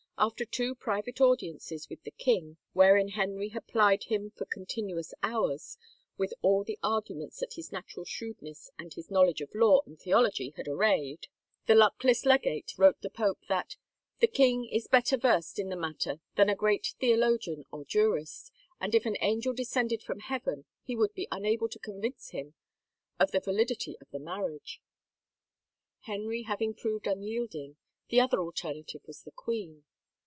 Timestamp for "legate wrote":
12.23-13.01